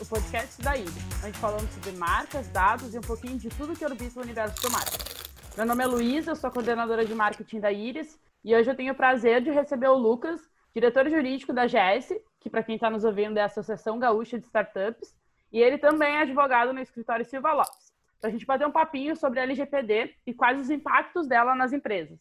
[0.00, 0.94] O podcast da Iris,
[1.26, 4.70] onde falamos sobre marcas, dados e um pouquinho de tudo que orbita o universo do
[4.70, 5.20] marketing.
[5.56, 8.96] Meu nome é Luísa, sou coordenadora de marketing da Iris e hoje eu tenho o
[8.96, 10.40] prazer de receber o Lucas,
[10.72, 14.44] diretor jurídico da GS, que para quem está nos ouvindo é a Associação Gaúcha de
[14.46, 15.12] Startups,
[15.52, 19.16] e ele também é advogado no escritório Silva Lopes, para a gente bater um papinho
[19.16, 22.20] sobre a LGPD e quais os impactos dela nas empresas.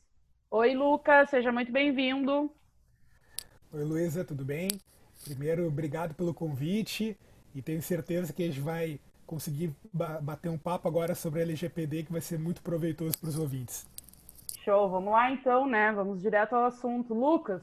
[0.49, 2.51] Oi, Lucas, seja muito bem-vindo.
[3.71, 4.69] Oi, Luísa, tudo bem?
[5.27, 7.17] Primeiro, obrigado pelo convite
[7.53, 12.03] e tenho certeza que a gente vai conseguir bater um papo agora sobre a LGPD
[12.03, 13.85] que vai ser muito proveitoso para os ouvintes.
[14.63, 15.91] Show, vamos lá então, né?
[15.91, 17.13] Vamos direto ao assunto.
[17.13, 17.61] Lucas,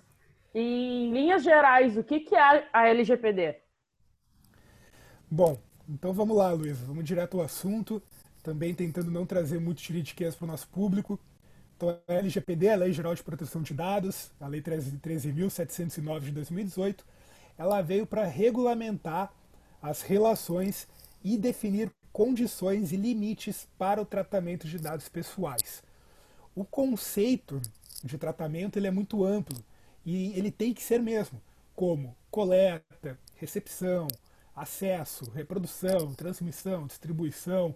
[0.54, 3.56] em linhas gerais, o que, que é a LGPD?
[5.30, 8.02] Bom, então vamos lá, Luísa, vamos direto ao assunto,
[8.42, 11.18] também tentando não trazer muito tiridiquês para o nosso público.
[11.76, 17.04] Então, a LGPD, a Lei Geral de Proteção de Dados, a Lei 13.709 de 2018,
[17.56, 19.32] ela veio para regulamentar
[19.80, 20.88] as relações
[21.22, 25.82] e definir condições e limites para o tratamento de dados pessoais.
[26.54, 27.60] O conceito
[28.02, 29.56] de tratamento ele é muito amplo
[30.06, 31.40] e ele tem que ser mesmo,
[31.74, 34.06] como coleta, recepção,
[34.54, 37.74] acesso, reprodução, transmissão, distribuição,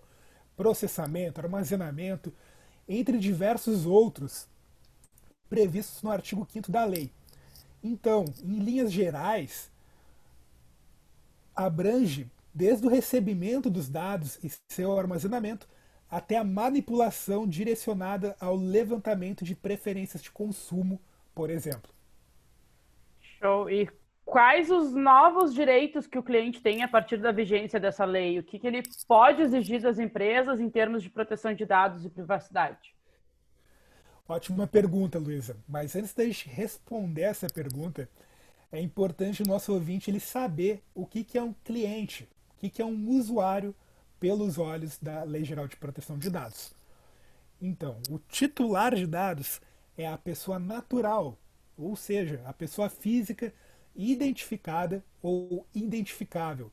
[0.57, 2.33] processamento, armazenamento,
[2.89, 4.47] entre diversos outros
[5.49, 7.11] previstos no artigo 5 da lei.
[7.83, 9.71] Então, em linhas gerais,
[11.55, 15.69] abrange desde o recebimento dos dados e seu armazenamento
[16.11, 21.01] até a manipulação direcionada ao levantamento de preferências de consumo,
[21.35, 21.93] por exemplo.
[23.21, 23.71] Show.
[23.71, 23.89] E
[24.25, 28.39] quais os novos direitos que o cliente tem a partir da vigência dessa lei?
[28.39, 32.11] O que, que ele pode exigir das empresas em termos de proteção de dados e
[32.11, 32.98] privacidade?
[34.29, 35.57] Ótima pergunta, Luísa.
[35.67, 38.07] Mas antes da gente responder essa pergunta,
[38.71, 42.69] é importante o nosso ouvinte ele saber o que, que é um cliente, o que,
[42.69, 43.75] que é um usuário
[44.21, 46.75] pelos olhos da Lei Geral de Proteção de Dados.
[47.61, 49.63] Então, o titular de dados
[49.97, 51.39] é a pessoa natural,
[51.77, 53.53] ou seja, a pessoa física
[53.97, 56.71] identificada ou identificável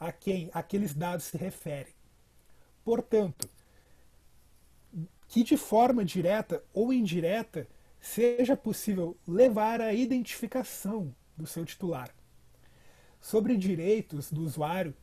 [0.00, 1.92] a quem aqueles dados se referem.
[2.82, 3.48] Portanto,
[5.28, 7.68] que de forma direta ou indireta
[8.00, 12.14] seja possível levar à identificação do seu titular.
[13.20, 14.94] Sobre direitos do usuário,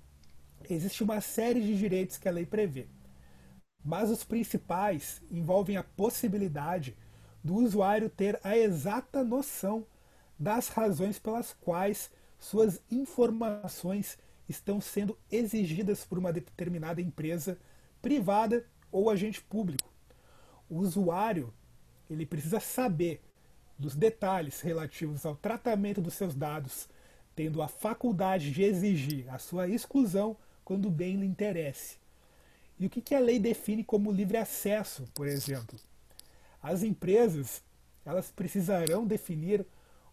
[0.70, 2.88] existe uma série de direitos que a lei prevê,
[3.84, 6.96] mas os principais envolvem a possibilidade
[7.44, 9.86] do usuário ter a exata noção
[10.38, 14.18] das razões pelas quais suas informações
[14.48, 17.58] estão sendo exigidas por uma determinada empresa
[18.02, 19.91] privada ou agente público
[20.72, 21.54] o usuário
[22.09, 23.22] ele precisa saber
[23.78, 26.88] dos detalhes relativos ao tratamento dos seus dados,
[27.36, 31.98] tendo a faculdade de exigir a sua exclusão quando bem lhe interesse.
[32.80, 35.78] E o que, que a lei define como livre acesso, por exemplo?
[36.64, 37.62] As empresas
[38.06, 39.66] elas precisarão definir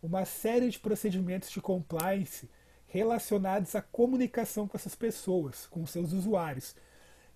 [0.02, 2.48] uma série de procedimentos de compliance
[2.86, 6.74] relacionados à comunicação com essas pessoas, com seus usuários,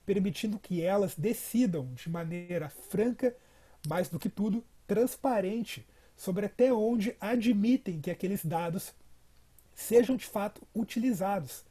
[0.04, 3.34] permitindo que elas decidam de maneira franca,
[3.86, 5.86] mais do que tudo, transparente,
[6.16, 8.94] sobre até onde admitem que aqueles dados
[9.74, 11.64] sejam de fato utilizados.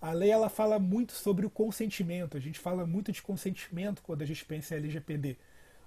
[0.00, 4.22] A lei ela fala muito sobre o consentimento, a gente fala muito de consentimento quando
[4.22, 5.36] a gente pensa em LGPD.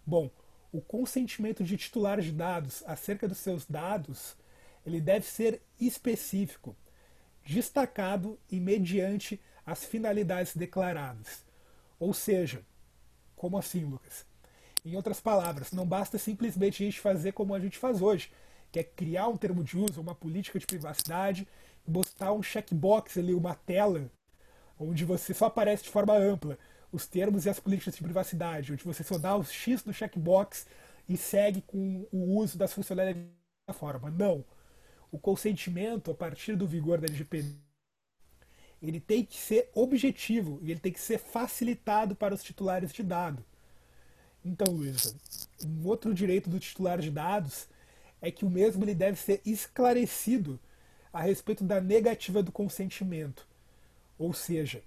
[0.06, 0.32] Bom,
[0.72, 4.36] o consentimento de titular de dados acerca dos seus dados,
[4.86, 6.76] ele deve ser específico,
[7.46, 11.47] destacado e mediante as finalidades declaradas.
[12.00, 12.62] Ou seja,
[13.36, 14.26] como assim, Lucas?
[14.86, 18.32] Em outras palavras, não basta simplesmente a gente fazer como a gente faz hoje,
[18.72, 21.48] que é criar um termo de uso, uma política de privacidade,
[21.86, 24.10] botar um checkbox ali, uma tela,
[24.80, 26.58] onde você só aparece de forma ampla
[26.92, 30.66] os termos e as políticas de privacidade, onde você só dá os X no checkbox
[31.08, 33.30] e segue com o uso das funcionalidades
[33.68, 34.10] da forma.
[34.10, 34.46] Não.
[35.12, 37.56] O consentimento, a partir do vigor da LGPD,
[38.82, 43.04] ele tem que ser objetivo e ele tem que ser facilitado para os titulares de
[43.04, 43.44] dado.
[44.46, 45.16] Então, Luísa,
[45.66, 47.68] um outro direito do titular de dados
[48.22, 50.60] é que o mesmo ele deve ser esclarecido
[51.12, 53.48] a respeito da negativa do consentimento.
[54.18, 54.84] Ou seja,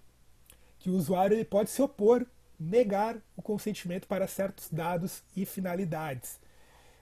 [0.78, 2.26] que o usuário ele pode se opor,
[2.58, 6.38] negar o consentimento para certos dados e finalidades,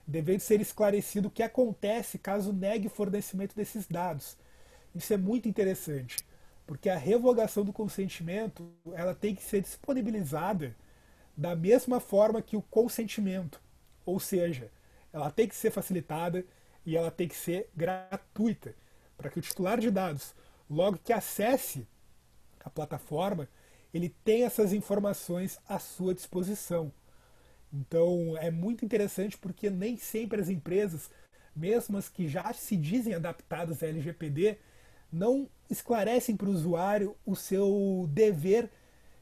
[0.07, 4.37] devendo ser esclarecido o que acontece caso negue o fornecimento desses dados.
[4.95, 6.17] Isso é muito interessante
[6.69, 10.75] porque a revogação do consentimento ela tem que ser disponibilizada
[11.35, 13.59] da mesma forma que o consentimento,
[14.05, 14.69] ou seja,
[15.11, 16.45] ela tem que ser facilitada
[16.85, 18.75] e ela tem que ser gratuita,
[19.17, 20.35] para que o titular de dados
[20.69, 21.87] Logo que acesse
[22.63, 23.49] a plataforma,
[23.91, 26.93] ele tem essas informações à sua disposição.
[27.73, 31.09] Então é muito interessante porque nem sempre as empresas,
[31.55, 34.59] mesmo as que já se dizem adaptadas à LGPD,
[35.11, 38.69] não esclarecem para o usuário o seu dever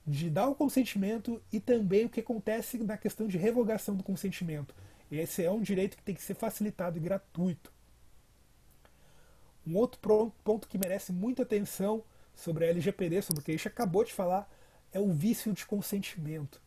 [0.06, 4.74] de dar o consentimento e também o que acontece na questão de revogação do consentimento.
[5.12, 7.72] Esse é um direito que tem que ser facilitado e gratuito.
[9.66, 10.00] Um outro
[10.44, 12.04] ponto que merece muita atenção
[12.34, 14.50] sobre a LGPD, sobre o que a gente acabou de falar,
[14.94, 16.62] é o vício de consentimento.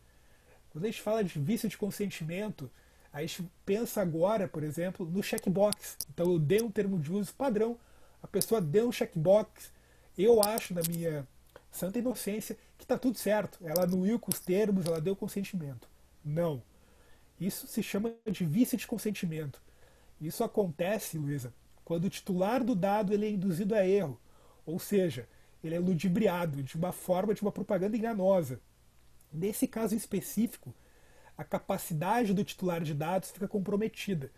[0.69, 2.69] Quando a gente fala de vício de consentimento,
[3.11, 5.97] a gente pensa agora, por exemplo, no checkbox.
[6.13, 7.77] Então eu dei um termo de uso padrão,
[8.21, 9.71] a pessoa deu um checkbox,
[10.17, 11.27] eu acho, na minha
[11.71, 13.59] santa inocência, que está tudo certo.
[13.63, 15.87] Ela anuiu com os termos, ela deu consentimento.
[16.23, 16.61] Não.
[17.39, 19.61] Isso se chama de vício de consentimento.
[20.19, 21.53] Isso acontece, Luísa,
[21.83, 24.19] quando o titular do dado ele é induzido a erro,
[24.65, 25.27] ou seja,
[25.63, 28.59] ele é ludibriado de uma forma de uma propaganda enganosa.
[29.33, 30.73] Nesse caso específico,
[31.37, 34.31] a capacidade do titular de dados fica comprometida,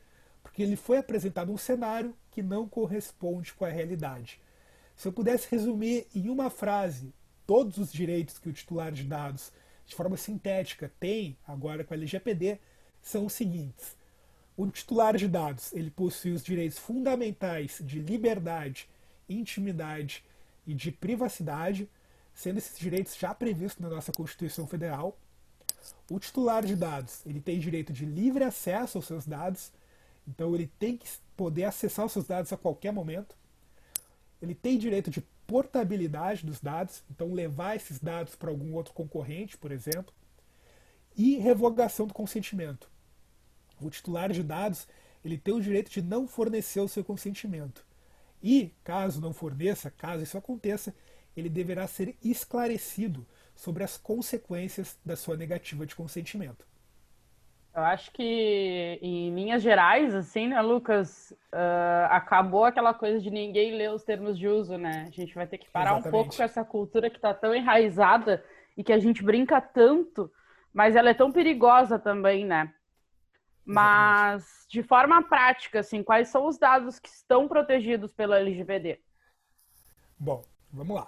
[0.43, 4.39] porque ele foi apresentado um cenário que não corresponde com a realidade.
[4.95, 7.13] Se eu pudesse resumir em uma frase
[7.47, 9.51] todos os direitos que o titular de dados,
[9.85, 12.59] de forma sintética, tem agora com a LGPD,
[13.01, 13.97] são os seguintes.
[14.55, 18.87] O titular de dados ele possui os direitos fundamentais de liberdade,
[19.27, 20.23] intimidade
[20.65, 21.89] e de privacidade,
[22.33, 25.17] sendo esses direitos já previstos na nossa Constituição Federal.
[26.09, 29.71] O titular de dados ele tem direito de livre acesso aos seus dados,
[30.27, 33.35] então ele tem que poder acessar os seus dados a qualquer momento.
[34.41, 39.57] Ele tem direito de portabilidade dos dados, então levar esses dados para algum outro concorrente,
[39.57, 40.13] por exemplo.
[41.15, 42.89] E revogação do consentimento.
[43.81, 44.87] O titular de dados
[45.23, 47.85] ele tem o direito de não fornecer o seu consentimento.
[48.41, 50.93] E, caso não forneça, caso isso aconteça,
[51.35, 56.67] ele deverá ser esclarecido sobre as consequências da sua negativa de consentimento.
[57.75, 63.75] Eu acho que, em linhas gerais, assim, né, Lucas, uh, acabou aquela coisa de ninguém
[63.75, 65.05] ler os termos de uso, né?
[65.07, 66.07] A gente vai ter que parar Exatamente.
[66.07, 68.45] um pouco com essa cultura que está tão enraizada
[68.77, 70.31] e que a gente brinca tanto,
[70.71, 72.71] mas ela é tão perigosa também, né?
[73.65, 74.69] Mas, Exatamente.
[74.69, 78.99] de forma prática, assim, quais são os dados que estão protegidos pela LGPD?
[80.19, 81.07] Bom, vamos lá.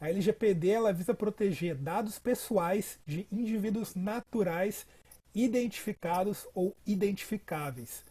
[0.00, 4.84] A LGPD ela visa proteger dados pessoais de indivíduos naturais
[5.34, 8.04] identificados ou identificáveis,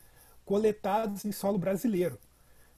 [0.45, 2.17] coletados em solo brasileiro.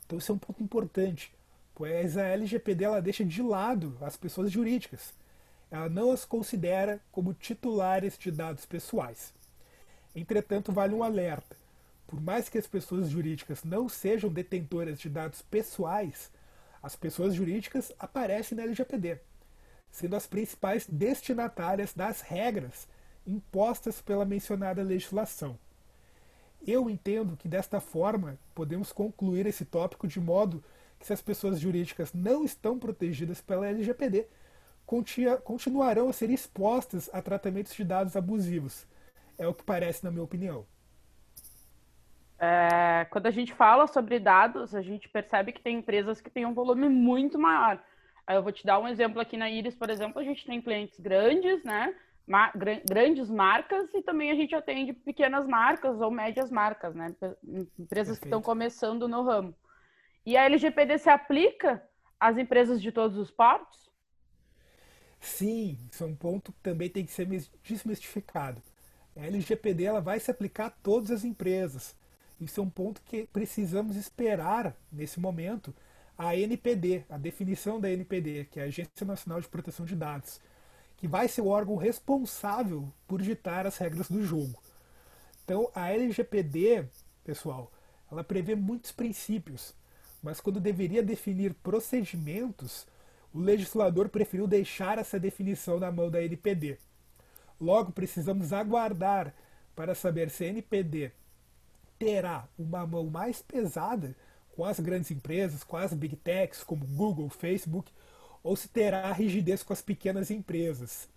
[0.05, 1.33] Então isso é um ponto importante,
[1.73, 5.13] pois a LGPD ela deixa de lado as pessoas jurídicas.
[5.71, 9.33] Ela não as considera como titulares de dados pessoais.
[10.15, 11.55] Entretanto, vale um alerta.
[12.05, 16.29] Por mais que as pessoas jurídicas não sejam detentoras de dados pessoais,
[16.81, 19.17] as pessoas jurídicas aparecem na LGPD,
[19.89, 22.87] sendo as principais destinatárias das regras
[23.25, 25.57] impostas pela mencionada legislação.
[26.65, 30.63] Eu entendo que desta forma podemos concluir esse tópico de modo
[30.99, 34.27] que se as pessoas jurídicas não estão protegidas pela LGPD,
[35.43, 38.87] continuarão a ser expostas a tratamentos de dados abusivos.
[39.37, 40.65] É o que parece, na minha opinião.
[42.39, 46.45] É, quando a gente fala sobre dados, a gente percebe que tem empresas que têm
[46.45, 47.81] um volume muito maior.
[48.27, 50.99] Eu vou te dar um exemplo aqui na Iris, por exemplo, a gente tem clientes
[50.99, 51.93] grandes, né?
[52.25, 52.51] Ma
[52.85, 57.13] grandes marcas e também a gente atende pequenas marcas ou médias marcas, né?
[57.43, 58.19] Empresas Perfeito.
[58.19, 59.53] que estão começando no ramo.
[60.25, 61.83] E a LGPD se aplica
[62.19, 63.91] às empresas de todos os portos?
[65.19, 67.27] Sim, isso é um ponto que também tem que ser
[67.63, 68.61] desmistificado.
[69.15, 71.95] A LGPD ela vai se aplicar a todas as empresas.
[72.39, 75.73] Isso é um ponto que precisamos esperar nesse momento
[76.17, 80.39] a NPD, a definição da NPD, que é a Agência Nacional de Proteção de Dados
[81.03, 84.57] que vai ser o órgão responsável por ditar as regras do jogo.
[85.43, 86.85] Então, a LGPD,
[87.25, 87.69] pessoal,
[88.09, 89.75] ela prevê muitos princípios,
[90.21, 92.87] mas quando deveria definir procedimentos,
[93.33, 96.79] o legislador preferiu deixar essa definição na mão da NPD.
[97.59, 99.35] Logo, precisamos aguardar
[99.75, 101.11] para saber se a NPD
[101.99, 104.15] terá uma mão mais pesada
[104.55, 107.91] com as grandes empresas, com as big techs como Google, Facebook,
[108.43, 111.07] ou se terá rigidez com as pequenas empresas.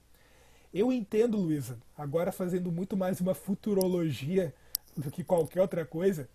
[0.72, 4.54] Eu entendo, Luísa, agora fazendo muito mais uma futurologia
[4.96, 6.28] do que qualquer outra coisa,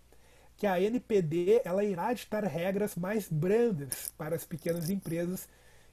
[0.56, 5.48] que a NPD ela irá ditar regras mais brandas para as pequenas empresas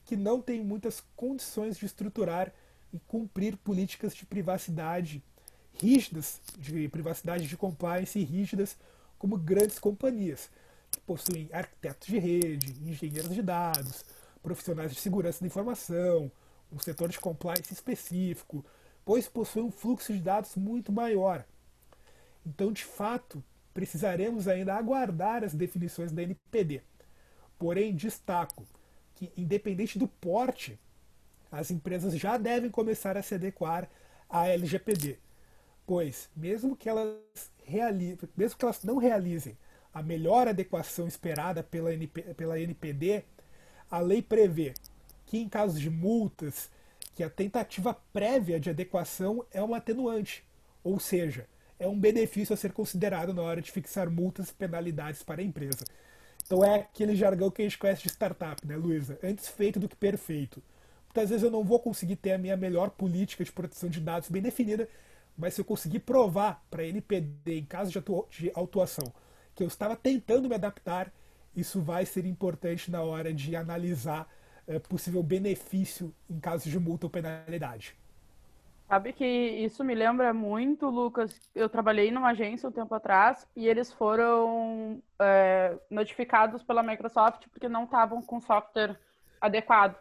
[0.06, 2.52] que não têm muitas condições de estruturar
[2.92, 5.24] e cumprir políticas de privacidade
[5.82, 8.76] rígidas, de privacidade de compliance rígidas,
[9.18, 10.50] como grandes companhias,
[10.92, 14.04] que possuem arquitetos de rede, engenheiros de dados,
[14.42, 16.32] profissionais de segurança da informação,
[16.72, 18.66] um setor de compliance específico,
[19.04, 21.46] pois possui um fluxo de dados muito maior.
[22.46, 23.44] Então, de fato,
[23.74, 26.82] precisaremos ainda aguardar as definições da NPD.
[27.58, 28.66] Porém, destaco
[29.16, 30.80] que, independente do porte,
[31.52, 33.90] as empresas já devem começar a se adequar
[34.30, 35.18] à LGPD,
[35.86, 37.18] pois, mesmo que elas,
[38.38, 39.58] mesmo que elas não realizem
[39.94, 43.24] a melhor adequação esperada pela, NP, pela NPD,
[43.90, 44.74] a lei prevê
[45.26, 46.70] que, em casos de multas,
[47.16, 50.44] que a tentativa prévia de adequação é um atenuante,
[50.84, 55.24] ou seja, é um benefício a ser considerado na hora de fixar multas e penalidades
[55.24, 55.86] para a empresa.
[56.46, 59.20] Então é aquele jargão que a gente conhece de startup, né, Luísa?
[59.24, 60.62] Antes feito do que perfeito.
[61.06, 64.30] Muitas vezes eu não vou conseguir ter a minha melhor política de proteção de dados
[64.30, 64.88] bem definida,
[65.38, 69.12] mas se eu conseguir provar para a NPD, em caso de, autuação,
[69.56, 71.12] que eu estava tentando me adaptar,
[71.56, 74.28] isso vai ser importante na hora de analisar
[74.68, 77.96] é, possível benefício em caso de multa ou penalidade.
[78.88, 81.40] Sabe que isso me lembra muito, Lucas.
[81.54, 87.70] Eu trabalhei numa agência um tempo atrás e eles foram é, notificados pela Microsoft porque
[87.70, 88.98] não estavam com software
[89.40, 89.96] adequado.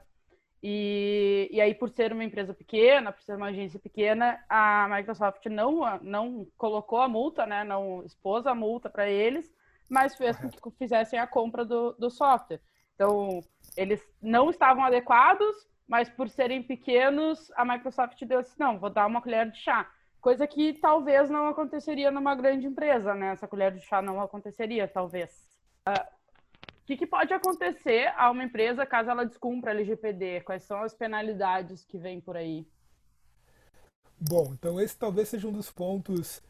[0.62, 5.44] E, e aí, por ser uma empresa pequena, por ser uma agência pequena, a Microsoft
[5.46, 7.64] não, não colocou a multa, né?
[7.64, 9.52] não expôs a multa para eles,
[9.88, 12.60] mas fez com que fizessem a compra do, do software.
[12.94, 13.40] Então,
[13.76, 19.06] eles não estavam adequados, mas por serem pequenos, a Microsoft deu assim, não, vou dar
[19.06, 19.88] uma colher de chá.
[20.20, 23.32] Coisa que talvez não aconteceria numa grande empresa, né?
[23.32, 25.30] Essa colher de chá não aconteceria, talvez.
[25.88, 26.18] Uh,
[26.82, 30.40] o que, que, pode acontecer a uma empresa caso ela descumpra a LGPD?
[30.40, 32.66] Quais são as penalidades que vêm por aí?
[34.18, 36.42] Bom, então esse talvez seja um dos pontos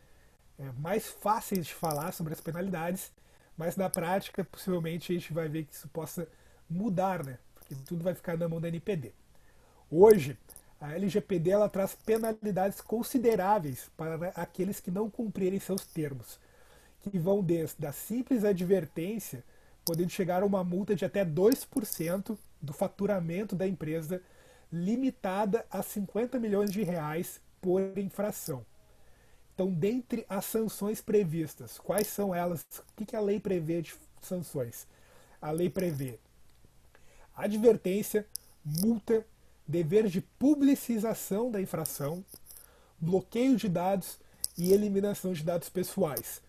[0.58, 3.12] é, mais fáceis de falar sobre as penalidades,
[3.58, 6.28] mas na prática, possivelmente, a gente vai ver que isso possa
[6.70, 7.38] mudar, né?
[7.56, 9.12] Porque tudo vai ficar na mão da NPD.
[9.90, 10.38] Hoje,
[10.80, 16.38] a LGPD traz penalidades consideráveis para aqueles que não cumprirem seus termos,
[17.00, 19.42] que vão desde a simples advertência,
[19.84, 24.22] podendo chegar a uma multa de até 2% do faturamento da empresa,
[24.72, 28.64] limitada a 50 milhões de reais por infração.
[29.58, 32.64] Então, dentre as sanções previstas, quais são elas?
[32.96, 34.86] O que a lei prevê de sanções?
[35.42, 36.20] A lei prevê
[37.34, 38.24] advertência,
[38.64, 39.26] multa
[39.66, 42.24] dever de publicização da infração,
[43.00, 44.20] bloqueio de dados
[44.56, 46.40] e eliminação de dados pessoais.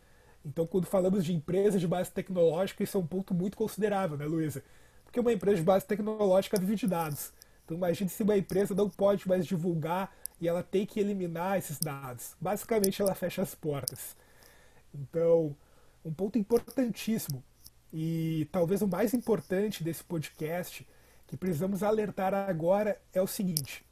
[0.46, 4.26] Então, quando falamos de empresas de base tecnológica, isso é um ponto muito considerável, né,
[4.28, 4.64] Luísa?
[5.04, 7.34] Porque uma empresa de base tecnológica vive de dados.
[7.66, 11.80] Então, imagine se uma empresa não pode mais divulgar e ela tem que eliminar esses
[11.80, 12.36] dados.
[12.40, 14.16] Basicamente, ela fecha as portas.
[14.94, 15.56] Então,
[16.04, 17.44] um ponto importantíssimo
[17.92, 20.88] e talvez o mais importante desse podcast
[21.28, 23.86] que precisamos alertar agora é o seguinte: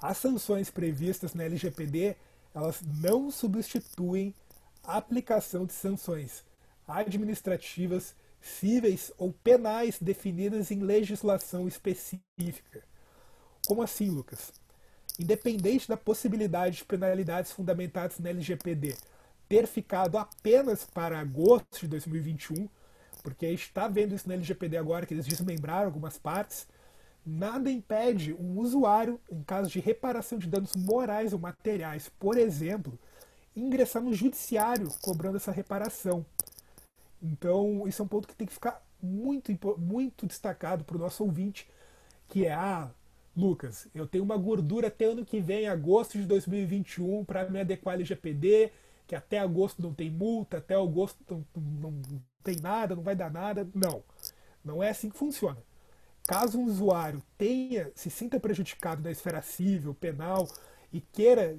[0.00, 2.16] as sanções previstas na LGPD
[2.54, 4.34] elas não substituem
[4.82, 6.44] a aplicação de sanções
[6.86, 12.84] administrativas, cíveis ou penais definidas em legislação específica.
[13.66, 14.52] Como assim, Lucas?
[15.18, 18.96] Independente da possibilidade de penalidades fundamentadas na LGPD
[19.48, 22.68] ter ficado apenas para agosto de 2021,
[23.22, 26.66] porque está vendo isso na LGPD agora, que eles desmembraram algumas partes.
[27.24, 32.98] Nada impede um usuário, em caso de reparação de danos morais ou materiais, por exemplo,
[33.56, 36.26] ingressar no judiciário cobrando essa reparação.
[37.22, 41.24] Então, isso é um ponto que tem que ficar muito, muito destacado para o nosso
[41.24, 41.68] ouvinte,
[42.28, 42.90] que é, ah,
[43.36, 47.94] Lucas, eu tenho uma gordura até ano que vem, agosto de 2021, para me adequar
[47.94, 48.70] ao LGPD,
[49.06, 53.30] que até agosto não tem multa, até agosto não, não tem nada, não vai dar
[53.30, 53.68] nada.
[53.74, 54.02] Não.
[54.64, 55.58] Não é assim que funciona.
[56.26, 60.48] Caso um usuário tenha, se sinta prejudicado na esfera civil, penal
[60.92, 61.58] e queira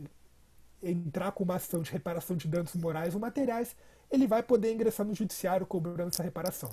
[0.82, 3.76] entrar com uma ação de reparação de danos morais ou materiais,
[4.10, 6.72] ele vai poder ingressar no judiciário cobrando essa reparação.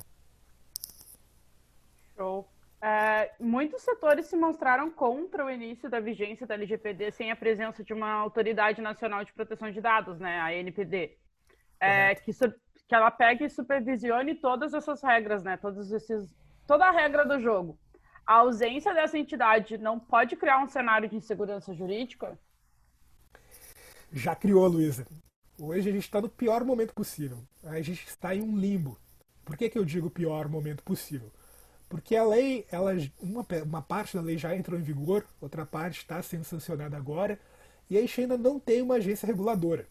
[2.17, 2.52] Show.
[2.85, 7.85] É, muitos setores se mostraram contra o início da vigência da LGPD sem a presença
[7.85, 11.17] de uma autoridade nacional de proteção de dados, né, a NPD,
[11.79, 16.35] é, que, que ela pegue e supervisione todas essas regras, né, todos esses,
[16.67, 17.79] toda a regra do jogo.
[18.27, 22.37] A ausência dessa entidade não pode criar um cenário de insegurança jurídica?
[24.13, 25.07] Já criou, Luísa.
[25.61, 27.39] Hoje a gente está no pior momento possível.
[27.63, 28.99] A gente está em um limbo.
[29.45, 31.31] Por que, que eu digo pior momento possível?
[31.93, 35.99] Porque a lei, ela, uma, uma parte da lei já entrou em vigor, outra parte
[35.99, 37.39] está sendo sancionada agora,
[37.91, 39.87] e a gente ainda não tem uma agência reguladora.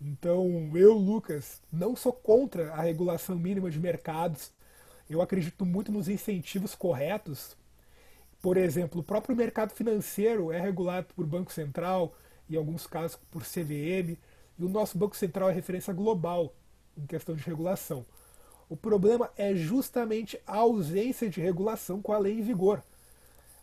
[0.00, 4.52] Então, eu, Lucas, não sou contra a regulação mínima de mercados
[5.08, 7.56] Eu acredito muito nos incentivos corretos.
[8.40, 12.14] Por exemplo, o próprio mercado financeiro é regulado por Banco Central,
[12.48, 14.16] em alguns casos por CVM,
[14.56, 16.54] e o nosso Banco Central é referência global
[16.96, 18.06] em questão de regulação.
[18.70, 22.80] O problema é justamente a ausência de regulação com a lei em vigor.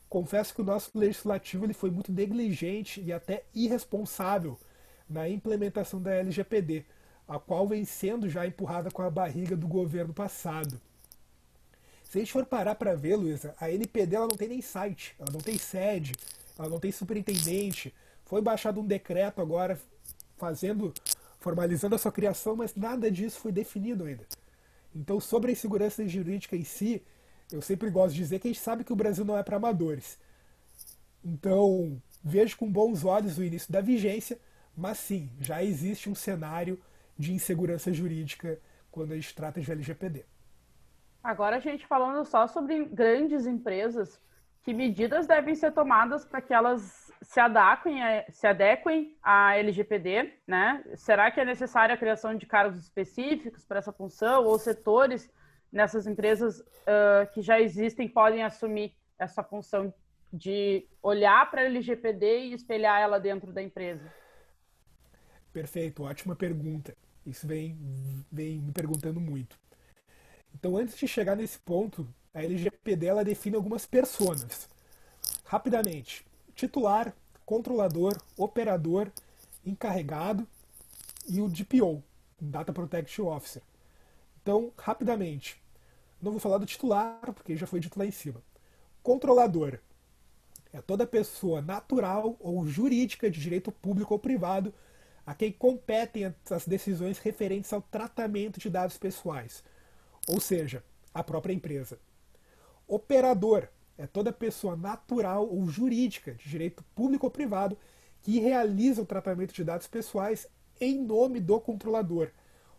[0.09, 4.59] Confesso que o nosso legislativo ele foi muito negligente e até irresponsável
[5.09, 6.83] na implementação da LGPD,
[7.25, 10.77] a qual vem sendo já empurrada com a barriga do governo passado.
[12.03, 15.15] Se a gente for parar para ver, Luísa, a NPD ela não tem nem site,
[15.17, 16.15] ela não tem sede,
[16.59, 17.95] ela não tem superintendente.
[18.25, 19.79] Foi baixado um decreto agora
[20.35, 20.93] fazendo,
[21.39, 24.25] formalizando a sua criação, mas nada disso foi definido ainda.
[24.97, 27.05] Então, sobre a insegurança jurídica em si,
[27.51, 29.57] eu sempre gosto de dizer que a gente sabe que o Brasil não é para
[29.57, 30.19] amadores.
[31.23, 34.39] Então, vejo com bons olhos o início da vigência,
[34.75, 36.81] mas sim, já existe um cenário
[37.15, 40.25] de insegurança jurídica quando a gente trata de LGPD.
[41.23, 44.19] Agora a gente falando só sobre grandes empresas,
[44.63, 50.83] que medidas devem ser tomadas para que elas se adequem, se adequem à LGPD, né?
[50.95, 55.29] Será que é necessária a criação de cargos específicos para essa função ou setores
[55.71, 59.93] nessas empresas uh, que já existem podem assumir essa função
[60.31, 64.11] de olhar para a LGPD e espelhar ela dentro da empresa?
[65.51, 66.95] Perfeito, ótima pergunta.
[67.25, 67.77] Isso vem,
[68.31, 69.59] vem me perguntando muito.
[70.53, 74.69] Então, antes de chegar nesse ponto, a LGPD ela define algumas personas.
[75.45, 76.25] Rapidamente,
[76.57, 79.11] titular, controlador, operador,
[79.63, 80.45] encarregado
[81.29, 82.03] e o DPO,
[82.41, 83.61] Data Protection Officer.
[84.41, 85.61] Então, rapidamente,
[86.19, 88.41] não vou falar do titular, porque já foi dito lá em cima.
[89.03, 89.79] Controlador
[90.73, 94.73] é toda pessoa natural ou jurídica de direito público ou privado
[95.25, 99.63] a quem competem as decisões referentes ao tratamento de dados pessoais,
[100.27, 101.99] ou seja, a própria empresa.
[102.87, 107.77] Operador é toda pessoa natural ou jurídica, de direito público ou privado,
[108.21, 110.47] que realiza o tratamento de dados pessoais
[110.79, 112.29] em nome do controlador.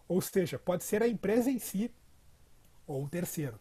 [0.06, 1.90] Ou seja, pode ser a empresa em si
[2.86, 3.58] ou um terceiro.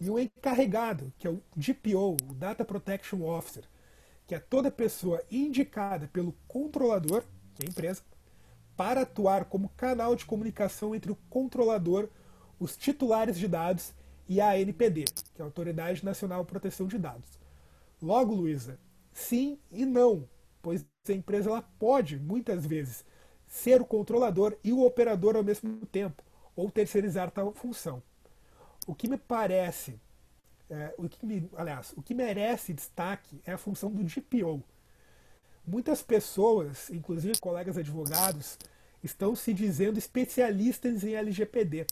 [0.00, 3.64] E o encarregado, que é o DPO, o Data Protection Officer,
[4.26, 8.02] que é toda pessoa indicada pelo controlador, que é a empresa,
[8.76, 12.08] para atuar como canal de comunicação entre o controlador,
[12.58, 13.92] os titulares de dados
[14.30, 17.28] e a ANPD, que é a Autoridade Nacional de Proteção de Dados.
[18.00, 18.78] Logo, Luísa,
[19.12, 20.28] sim e não,
[20.62, 23.04] pois a empresa ela pode, muitas vezes,
[23.48, 26.22] ser o controlador e o operador ao mesmo tempo,
[26.54, 28.00] ou terceirizar tal função.
[28.86, 30.00] O que me parece,
[30.70, 34.62] é, o que me, aliás, o que merece destaque é a função do DPO.
[35.66, 38.56] Muitas pessoas, inclusive colegas advogados,
[39.02, 41.84] estão se dizendo especialistas em LGPD.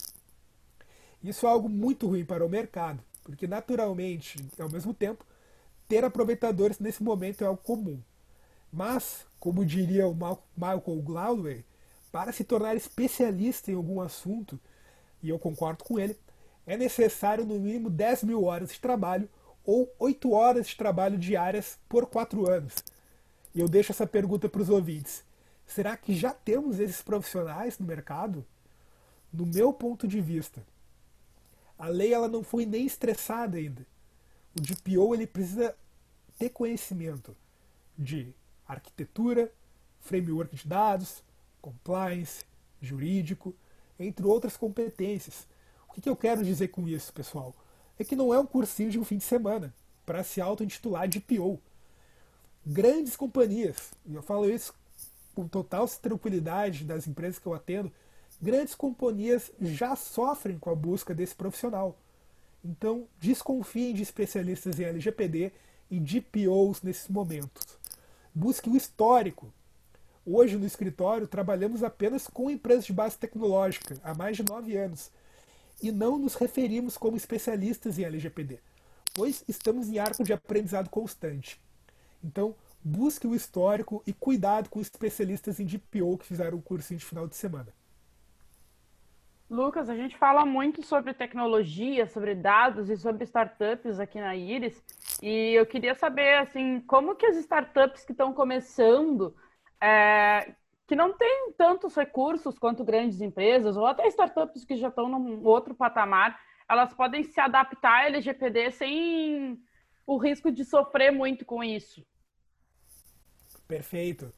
[1.23, 5.25] Isso é algo muito ruim para o mercado, porque naturalmente, ao mesmo tempo,
[5.89, 8.01] ter aproveitadores nesse momento é algo comum.
[8.73, 10.17] Mas, como diria o
[10.57, 11.65] Malcolm Gladwell,
[12.13, 14.59] para se tornar especialista em algum assunto,
[15.23, 16.17] e eu concordo com ele,
[16.67, 19.29] é necessário no mínimo 10 mil horas de trabalho
[19.65, 22.75] ou 8 horas de trabalho diárias por 4 anos.
[23.55, 25.25] E eu deixo essa pergunta para os ouvintes.
[25.67, 28.45] Será que já temos esses profissionais no mercado?
[29.33, 30.63] No meu ponto de vista,
[31.79, 33.87] a lei ela não foi nem estressada ainda.
[34.59, 35.75] O DPO ele precisa
[36.39, 37.37] ter conhecimento
[37.97, 38.35] de
[38.67, 39.53] arquitetura,
[40.01, 41.23] framework de dados,
[41.61, 42.45] compliance,
[42.81, 43.55] jurídico,
[43.99, 45.47] entre outras competências.
[45.89, 47.55] O que, que eu quero dizer com isso, pessoal?
[47.99, 49.75] É que não é um cursinho de um fim de semana
[50.07, 51.61] para se auto-intitular DPO.
[52.65, 54.75] Grandes companhias, e eu falo isso
[55.35, 57.93] com total tranquilidade das empresas que eu atendo,
[58.41, 61.99] grandes companhias já sofrem com a busca desse profissional.
[62.65, 65.53] Então, desconfiem de especialistas em LGPD
[65.91, 67.79] e DPOs nesses momentos.
[68.35, 69.53] Busque o histórico.
[70.25, 75.11] Hoje, no escritório, trabalhamos apenas com empresas de base tecnológica há mais de nove anos
[75.83, 78.59] e não nos referimos como especialistas em LGPD,
[79.15, 81.61] pois estamos em arco de aprendizado constante.
[82.23, 87.07] Então, busque o histórico e cuidado com especialistas em DPO que fizeram o cursinho de
[87.07, 87.78] final de semana.
[89.51, 94.83] Lucas, a gente fala muito sobre tecnologia, sobre dados e sobre startups aqui na Iris.
[95.23, 99.35] E eu queria saber, assim, como que as startups que estão começando,
[99.81, 100.55] é,
[100.87, 105.43] que não têm tantos recursos quanto grandes empresas, ou até startups que já estão num
[105.47, 109.59] outro patamar, elas podem se adaptar à LGPD sem
[110.07, 112.07] o risco de sofrer muito com isso.
[113.67, 114.31] Perfeito.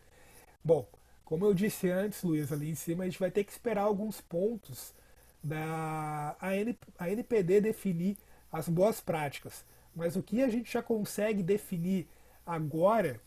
[0.64, 0.88] Bom,
[1.30, 4.20] como eu disse antes, Luiz, ali em cima, a gente vai ter que esperar alguns
[4.20, 4.92] pontos
[5.40, 8.16] da a, NPD definir
[8.50, 9.64] as boas práticas.
[9.94, 12.08] Mas o que a gente já consegue definir
[12.44, 13.20] agora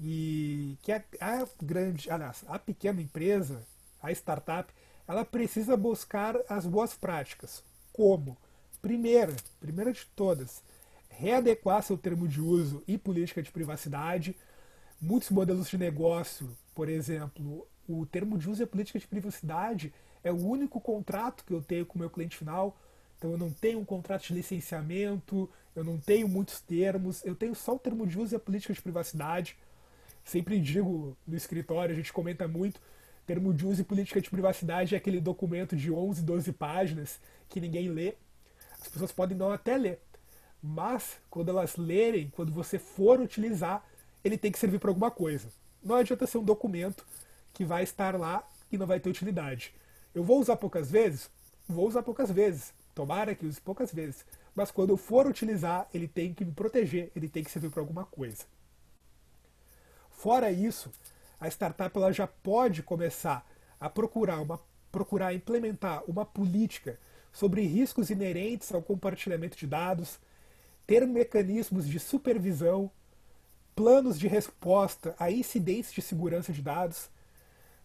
[0.00, 3.66] e que a, a grande, aliás, a pequena empresa,
[4.00, 4.72] a startup,
[5.08, 7.64] ela precisa buscar as boas práticas.
[7.92, 8.38] Como?
[8.80, 10.62] Primeira, primeira de todas,
[11.08, 14.36] readequar seu termo de uso e política de privacidade.
[15.00, 19.92] Muitos modelos de negócio, por exemplo, o termo de uso e a política de privacidade
[20.24, 22.76] é o único contrato que eu tenho com o meu cliente final.
[23.18, 27.54] Então eu não tenho um contrato de licenciamento, eu não tenho muitos termos, eu tenho
[27.54, 29.56] só o termo de uso e a política de privacidade.
[30.24, 32.80] Sempre digo no escritório, a gente comenta muito,
[33.26, 37.60] termo de uso e política de privacidade é aquele documento de 11, 12 páginas que
[37.60, 38.14] ninguém lê.
[38.80, 40.00] As pessoas podem não até ler,
[40.62, 43.84] mas quando elas lerem, quando você for utilizar,
[44.24, 45.48] ele tem que servir para alguma coisa.
[45.82, 47.04] Não adianta ser um documento
[47.52, 49.74] que vai estar lá e não vai ter utilidade.
[50.14, 51.30] Eu vou usar poucas vezes?
[51.68, 52.72] Vou usar poucas vezes.
[52.94, 54.24] Tomara que use poucas vezes.
[54.54, 57.80] Mas quando eu for utilizar, ele tem que me proteger, ele tem que servir para
[57.80, 58.44] alguma coisa.
[60.10, 60.92] Fora isso,
[61.40, 63.44] a startup ela já pode começar
[63.80, 64.60] a procurar, uma,
[64.92, 66.98] procurar implementar uma política
[67.32, 70.20] sobre riscos inerentes ao compartilhamento de dados,
[70.86, 72.90] ter mecanismos de supervisão,
[73.74, 77.08] planos de resposta a incidentes de segurança de dados,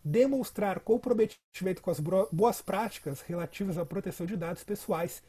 [0.04, 5.22] demonstrar comprometimento com as boas práticas relativas à proteção de dados pessoais,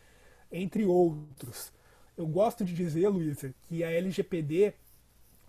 [0.50, 1.72] entre outros.
[2.16, 4.74] Eu gosto de dizer, Luísa, que a LGPD,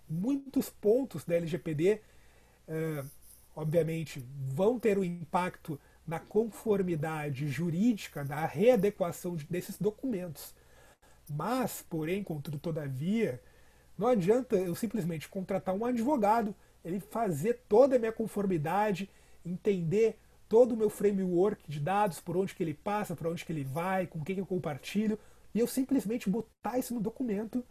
[0.08, 2.00] muitos pontos da LGPD,
[2.68, 3.04] eh,
[3.54, 10.54] obviamente, vão ter um impacto na conformidade jurídica, na readequação desses documentos.
[11.28, 13.40] Mas, porém, contudo, todavia,
[14.00, 19.10] não adianta eu simplesmente contratar um advogado, ele fazer toda a minha conformidade,
[19.44, 23.52] entender todo o meu framework de dados, por onde que ele passa, por onde que
[23.52, 25.18] ele vai, com quem que eu compartilho,
[25.54, 27.62] e eu simplesmente botar isso no documento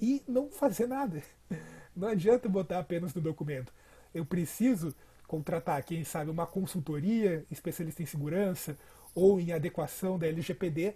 [0.00, 1.22] e não fazer nada.
[1.94, 3.72] Não adianta botar apenas no documento.
[4.12, 4.94] Eu preciso
[5.26, 8.76] contratar, quem sabe, uma consultoria especialista em segurança
[9.14, 10.94] ou em adequação da LGPD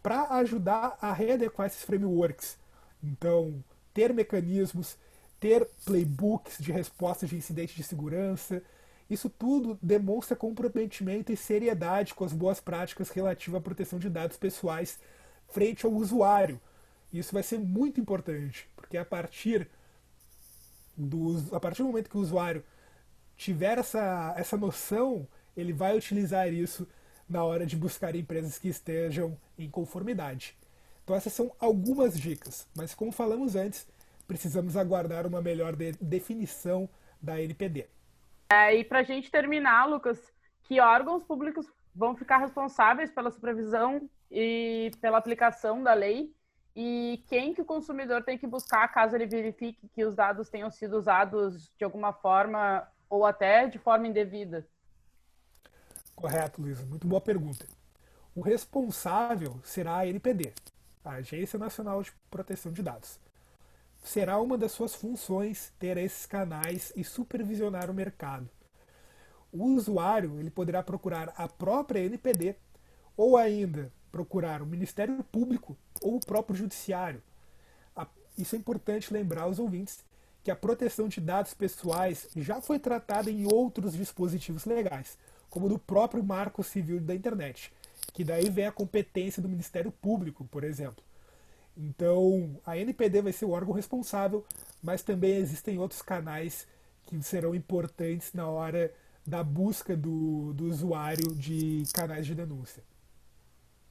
[0.00, 2.56] para ajudar a readequar esses frameworks.
[3.02, 3.60] Então,
[3.96, 4.98] ter mecanismos,
[5.40, 8.62] ter playbooks de respostas de incidentes de segurança,
[9.08, 14.36] isso tudo demonstra comprometimento e seriedade com as boas práticas relativas à proteção de dados
[14.36, 14.98] pessoais
[15.48, 16.60] frente ao usuário.
[17.10, 19.66] Isso vai ser muito importante, porque a partir
[20.94, 22.62] do, a partir do momento que o usuário
[23.34, 26.86] tiver essa, essa noção, ele vai utilizar isso
[27.26, 30.54] na hora de buscar empresas que estejam em conformidade.
[31.06, 33.86] Então essas são algumas dicas, mas como falamos antes,
[34.26, 36.88] precisamos aguardar uma melhor de definição
[37.22, 37.86] da NPD.
[38.50, 40.18] É, e para a gente terminar, Lucas,
[40.64, 41.64] que órgãos públicos
[41.94, 46.34] vão ficar responsáveis pela supervisão e pela aplicação da lei
[46.74, 50.72] e quem que o consumidor tem que buscar caso ele verifique que os dados tenham
[50.72, 54.66] sido usados de alguma forma ou até de forma indevida?
[56.16, 56.84] Correto, Luísa.
[56.84, 57.64] Muito boa pergunta.
[58.34, 60.52] O responsável será a NPD,
[61.06, 63.18] a Agência Nacional de Proteção de Dados
[64.02, 68.48] será uma das suas funções ter esses canais e supervisionar o mercado.
[69.52, 72.56] O usuário ele poderá procurar a própria NPD
[73.16, 77.22] ou ainda procurar o Ministério Público ou o próprio Judiciário.
[78.38, 80.04] Isso é importante lembrar aos ouvintes
[80.44, 85.16] que a proteção de dados pessoais já foi tratada em outros dispositivos legais,
[85.48, 87.72] como no próprio Marco Civil da Internet,
[88.16, 91.04] que daí vem a competência do Ministério Público, por exemplo.
[91.76, 94.42] Então, a NPD vai ser o órgão responsável,
[94.82, 96.66] mas também existem outros canais
[97.04, 98.90] que serão importantes na hora
[99.26, 102.82] da busca do, do usuário de canais de denúncia.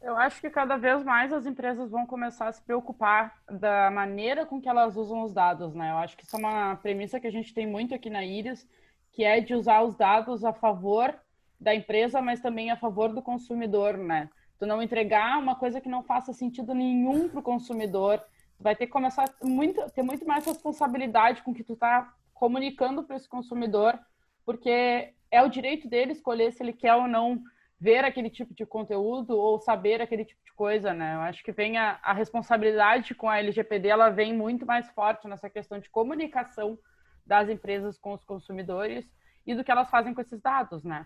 [0.02, 4.44] Eu acho que cada vez mais as empresas vão começar a se preocupar da maneira
[4.44, 5.92] com que elas usam os dados, né?
[5.92, 8.68] Eu acho que isso é uma premissa que a gente tem muito aqui na Iris,
[9.12, 11.14] que é de usar os dados a favor
[11.60, 14.30] da empresa, mas também a favor do consumidor, né?
[14.58, 18.20] tu não entregar uma coisa que não faça sentido nenhum para o consumidor,
[18.58, 22.14] tu vai ter que começar muito, ter muito mais responsabilidade com o que tu está
[22.34, 24.00] comunicando para esse consumidor,
[24.46, 27.42] porque é o direito dele escolher se ele quer ou não
[27.80, 31.16] ver aquele tipo de conteúdo ou saber aquele tipo de coisa, né?
[31.16, 35.28] Eu acho que vem a, a responsabilidade com a LGPD, ela vem muito mais forte
[35.28, 36.80] nessa questão de comunicação
[37.26, 39.06] das empresas com os consumidores
[39.46, 41.06] e do que elas fazem com esses dados, né?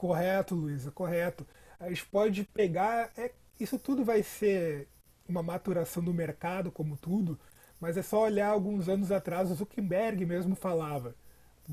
[0.00, 1.46] Correto, Luísa, correto
[1.78, 3.12] a gente pode pegar.
[3.18, 4.88] É, isso tudo vai ser
[5.28, 7.38] uma maturação do mercado, como tudo,
[7.78, 11.14] mas é só olhar alguns anos atrás, o Zuckerberg mesmo falava,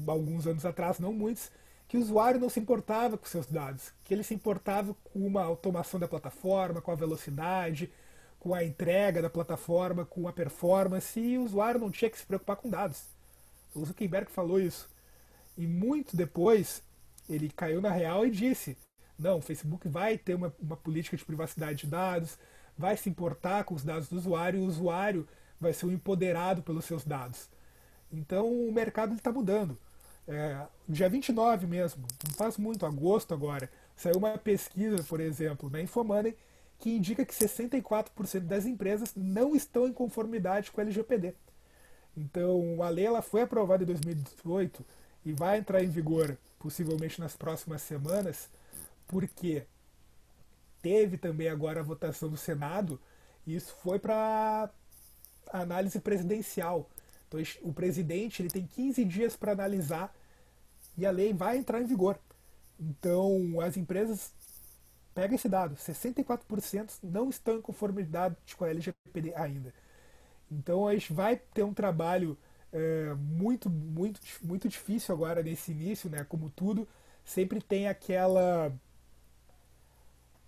[0.05, 1.49] alguns anos atrás, não muitos,
[1.87, 5.41] que o usuário não se importava com seus dados, que ele se importava com uma
[5.43, 7.89] automação da plataforma, com a velocidade,
[8.41, 12.25] com a entrega da plataforma, com a performance, e o usuário não tinha que se
[12.25, 13.05] preocupar com dados.
[13.73, 14.89] O Zuckerberg falou isso.
[15.57, 16.83] E muito depois,
[17.29, 18.77] ele caiu na real e disse:
[19.17, 22.37] não, o Facebook vai ter uma, uma política de privacidade de dados,
[22.77, 25.27] vai se importar com os dados do usuário, e o usuário
[25.59, 27.49] vai ser um empoderado pelos seus dados.
[28.11, 29.77] Então o mercado está mudando.
[30.27, 35.81] É, dia 29 mesmo, não faz muito, agosto agora, saiu uma pesquisa, por exemplo, na
[35.81, 36.35] Infomoney,
[36.79, 41.33] que indica que 64% das empresas não estão em conformidade com a LGPD.
[42.15, 44.85] Então, a lei ela foi aprovada em 2018
[45.25, 48.49] e vai entrar em vigor possivelmente nas próximas semanas,
[49.07, 49.65] porque
[50.81, 52.99] teve também agora a votação do Senado
[53.45, 54.69] e isso foi para
[55.51, 56.89] análise presidencial.
[57.27, 60.13] Então, o presidente ele tem 15 dias para analisar
[60.97, 62.19] e a lei vai entrar em vigor.
[62.79, 64.31] Então, as empresas
[65.13, 69.73] pegam esse dado: 64% não estão em conformidade com a LGPD ainda.
[70.51, 72.37] Então, a gente vai ter um trabalho
[72.71, 76.23] é, muito, muito, muito difícil agora nesse início, né?
[76.23, 76.87] Como tudo,
[77.25, 78.71] sempre tem aquela.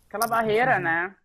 [0.08, 1.16] Aquela barreira, né?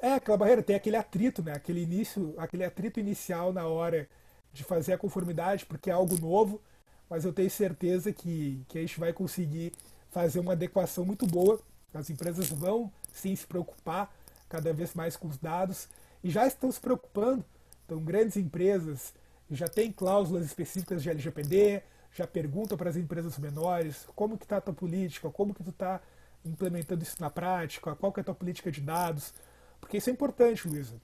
[0.00, 1.52] É, aquela barreira, tem aquele atrito, né?
[1.52, 4.08] Aquele início, aquele atrito inicial na hora
[4.52, 6.60] de fazer a conformidade, porque é algo novo,
[7.08, 9.72] mas eu tenho certeza que, que a gente vai conseguir
[10.10, 11.60] fazer uma adequação muito boa.
[11.92, 14.12] As empresas vão sim se preocupar
[14.48, 15.88] cada vez mais com os dados
[16.22, 17.44] e já estão se preocupando.
[17.84, 19.12] Então, grandes empresas
[19.50, 24.58] já têm cláusulas específicas de LGPD, já perguntam para as empresas menores como que está
[24.58, 26.00] a tua política, como que tu está
[26.44, 29.32] implementando isso na prática, qual que é a tua política de dados,
[29.80, 30.94] porque isso é importante, Luísa.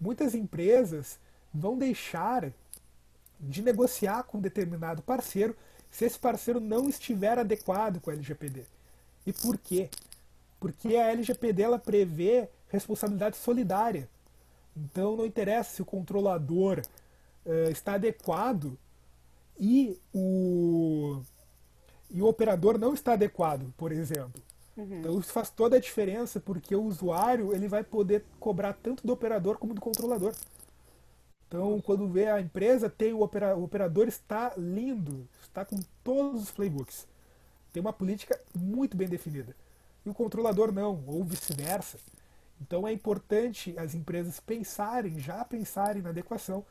[0.00, 1.18] Muitas empresas
[1.52, 2.52] vão deixar
[3.38, 5.56] de negociar com um determinado parceiro
[5.90, 8.64] se esse parceiro não estiver adequado com a LGPD.
[9.26, 9.88] E por quê?
[10.58, 14.08] Porque a LGPD ela prevê responsabilidade solidária.
[14.76, 16.82] Então não interessa se o controlador
[17.46, 18.78] uh, está adequado
[19.58, 21.20] e o,
[22.10, 24.42] e o operador não está adequado, por exemplo.
[24.76, 25.00] Uhum.
[25.00, 29.12] Então isso faz toda a diferença porque o usuário ele vai poder cobrar tanto do
[29.12, 30.34] operador como do controlador.
[31.46, 36.44] Então, quando vê a empresa, tem o, opera, o operador está lindo, está com todos
[36.44, 37.08] os playbooks.
[37.72, 39.54] Tem uma política muito bem definida.
[40.06, 41.98] E o controlador não, ou vice-versa.
[42.60, 46.64] Então é importante as empresas pensarem, já pensarem na adequação,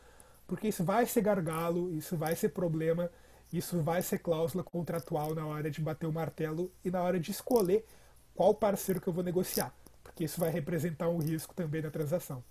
[0.49, 3.09] porque isso vai ser gargalo, isso vai ser problema,
[3.53, 7.29] isso vai ser cláusula contratual na hora de bater o martelo e na hora de
[7.29, 7.85] escolher
[8.33, 9.71] qual parceiro que eu vou negociar,
[10.03, 12.43] porque isso vai representar um risco também na transação.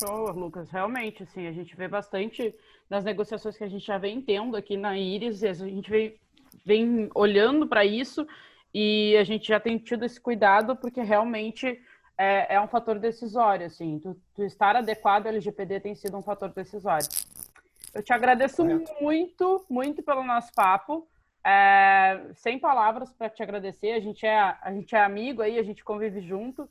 [0.00, 0.70] Show, Lucas.
[0.70, 2.54] Realmente, assim, a gente vê bastante
[2.88, 6.16] nas negociações que a gente já vem tendo aqui na Iris, a gente vem,
[6.64, 8.26] vem olhando para isso
[8.72, 11.78] e a gente já tem tido esse cuidado porque realmente
[12.18, 13.98] é, é um fator decisório, assim.
[13.98, 17.06] Tu, tu, estar adequado ao LGPD tem sido um fator decisório.
[17.94, 18.64] Eu te agradeço
[19.00, 21.06] muito, muito pelo nosso papo.
[21.44, 23.92] É, sem palavras para te agradecer.
[23.92, 26.68] A gente é a gente é amigo aí, a gente convive junto.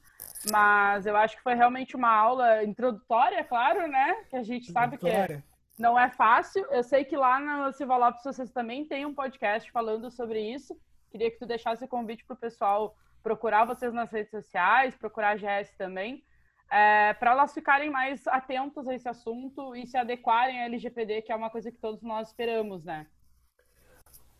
[0.51, 4.25] Mas eu acho que foi realmente uma aula introdutória, claro, né?
[4.29, 5.41] Que a gente sabe que é,
[5.77, 6.65] não é fácil.
[6.71, 10.77] Eu sei que lá no Silva Lopes vocês também têm um podcast falando sobre isso.
[11.11, 12.95] Queria que tu deixasse o convite para o pessoal
[13.25, 16.23] procurar vocês nas redes sociais, procurar a GS também,
[16.69, 21.31] é, para elas ficarem mais atentas a esse assunto e se adequarem à LGPD, que
[21.31, 23.07] é uma coisa que todos nós esperamos, né?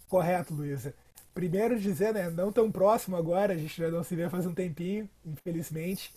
[0.08, 0.94] Correto, Luísa.
[1.34, 4.54] Primeiro dizer, né, não tão próximo agora, a gente já não se vê faz um
[4.54, 6.14] tempinho, infelizmente.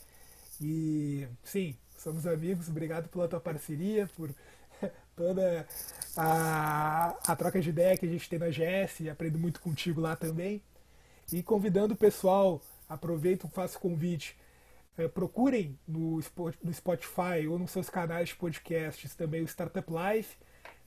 [0.60, 4.30] E sim, somos amigos, obrigado pela tua parceria, por
[5.16, 5.66] toda
[6.14, 10.14] a, a troca de ideia que a gente tem na GS, aprendo muito contigo lá
[10.14, 10.62] também.
[11.30, 14.34] E convidando o pessoal, aproveito, faço convite,
[14.96, 16.20] é, procurem no,
[16.62, 20.36] no Spotify ou nos seus canais de podcasts também o Startup Life.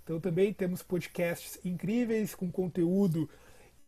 [0.04, 3.30] Então também temos podcasts incríveis com conteúdo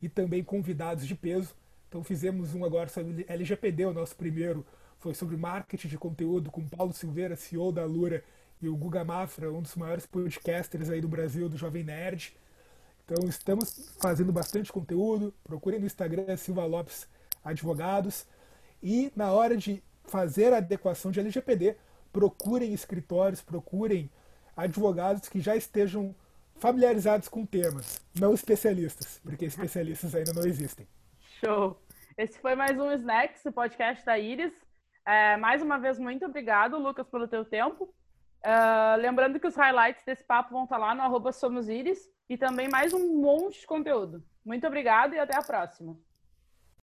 [0.02, 1.56] e também convidados de peso.
[1.89, 4.66] Então fizemos um agora sobre LGPD, o nosso primeiro
[5.00, 8.24] foi sobre marketing de conteúdo com Paulo Silveira, CEO da Lura,
[8.62, 12.34] e o Guga Mafra, um dos maiores podcasters aí do Brasil, do Jovem Nerd.
[13.06, 15.34] Então estamos fazendo bastante conteúdo.
[15.44, 17.08] Procurem no Instagram Silva Lopes
[17.44, 18.26] Advogados.
[18.82, 21.76] E na hora de fazer a adequação de LGPD,
[22.12, 24.10] procurem escritórios, procurem
[24.56, 26.16] advogados que já estejam
[26.56, 30.88] familiarizados com temas, não especialistas, porque especialistas ainda não existem.
[31.44, 31.82] Show!
[32.18, 34.54] Esse foi mais um Snacks, o podcast da Iris.
[35.06, 37.86] É, mais uma vez, muito obrigado, Lucas, pelo teu tempo.
[38.46, 42.38] Uh, lembrando que os highlights desse papo vão estar lá no arroba Somos Iris e
[42.38, 44.24] também mais um monte de conteúdo.
[44.46, 45.98] Muito obrigado e até a próxima.